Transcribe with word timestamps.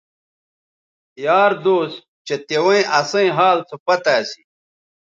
یار 1.25 1.51
دوس 1.63 1.91
چہء 2.27 2.39
تیویں 2.47 2.83
اسئیں 2.99 3.31
حال 3.37 3.57
سو 3.69 3.75
پتہ 3.85 4.13
اسی 4.21 4.41